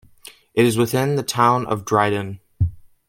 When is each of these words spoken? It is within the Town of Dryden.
It 0.55 0.65
is 0.65 0.79
within 0.79 1.13
the 1.15 1.21
Town 1.21 1.67
of 1.67 1.85
Dryden. 1.85 2.39